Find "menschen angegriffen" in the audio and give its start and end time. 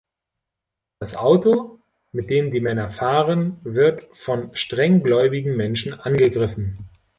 5.55-6.89